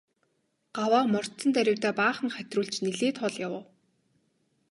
Гаваа 0.77 1.05
мордсон 1.13 1.49
даруйдаа 1.55 1.93
баахан 1.99 2.29
хатируулж 2.35 2.75
нэлээд 2.85 3.15
хол 3.19 3.35
явав. 3.47 3.65